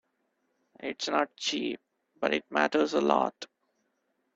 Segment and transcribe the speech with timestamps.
[0.79, 1.79] It's not cheap,
[2.19, 3.45] but it matters a lot.